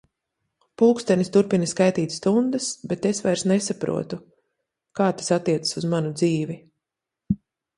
Pulkstenis 0.81 1.29
turpina 1.35 1.67
skaitīt 1.73 2.15
stundas, 2.15 2.69
bet 2.93 3.05
es 3.11 3.21
vairs 3.27 3.45
nesaprotu, 3.51 4.19
kā 5.01 5.11
tās 5.21 5.31
attiecas 5.39 5.77
uz 5.83 5.89
manu 5.93 6.17
dzīvi. 6.23 6.59